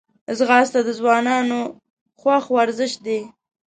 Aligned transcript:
ځغاسته 0.37 0.79
د 0.87 0.89
ځوانانو 0.99 1.59
خوښ 2.19 2.43
ورزش 2.57 2.93
دی 3.05 3.19